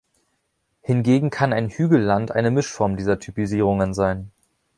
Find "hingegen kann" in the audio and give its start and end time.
0.81-1.53